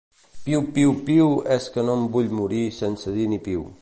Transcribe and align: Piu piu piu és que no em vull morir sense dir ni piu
Piu 0.45 0.61
piu 0.77 0.93
piu 1.09 1.27
és 1.57 1.67
que 1.75 1.83
no 1.91 1.99
em 1.99 2.09
vull 2.17 2.33
morir 2.39 2.63
sense 2.79 3.15
dir 3.19 3.29
ni 3.35 3.41
piu 3.51 3.69